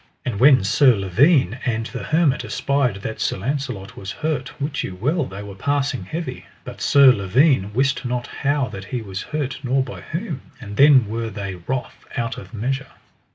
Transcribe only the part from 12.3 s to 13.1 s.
of measure.